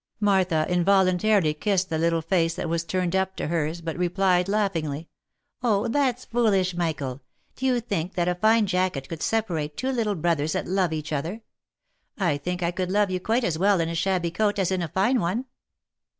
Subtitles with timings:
[0.19, 5.07] Martha involuntarily kissed the little face that was turned up to hers, but replied, laughingly,"
[5.61, 5.87] Oh!
[5.87, 7.21] that's foolish, Michael;
[7.55, 11.13] do you think that a fine jacket could separate two little brothers that love each
[11.13, 11.41] other?—
[12.17, 14.81] I think I could love you quite as well in a shabby coat, as in
[14.81, 15.45] a fine one."